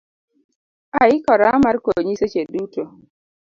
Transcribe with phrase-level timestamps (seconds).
[1.01, 2.83] Aikora mar konyi seche duto.